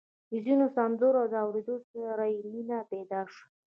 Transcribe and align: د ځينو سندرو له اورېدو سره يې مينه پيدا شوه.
د 0.29 0.31
ځينو 0.45 0.65
سندرو 0.75 1.21
له 1.31 1.37
اورېدو 1.45 1.75
سره 1.91 2.23
يې 2.33 2.39
مينه 2.51 2.77
پيدا 2.91 3.21
شوه. 3.33 3.43